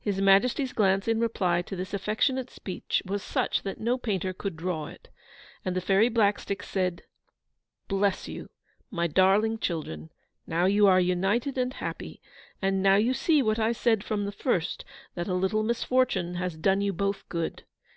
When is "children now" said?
9.60-10.64